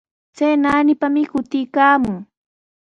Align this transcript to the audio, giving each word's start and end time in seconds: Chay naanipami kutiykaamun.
Chay 0.35 0.53
naanipami 0.61 1.21
kutiykaamun. 1.31 2.17